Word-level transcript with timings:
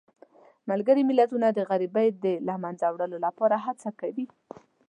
ملګري 0.69 1.03
ملتونه 1.09 1.47
د 1.51 1.59
غریبۍ 1.69 2.07
د 2.23 2.25
له 2.47 2.55
منځه 2.63 2.85
وړلو 2.91 3.17
لپاره 3.25 3.55
هڅه 3.65 3.89
کوي. 4.01 4.25